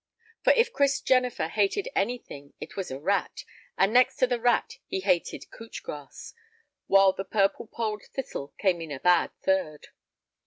[0.43, 3.43] For if Chris Jennifer hated anything it was a rat,
[3.77, 6.33] and next to the rat he hated couch grass,
[6.87, 9.89] while the purple polled thistle came in a bad third.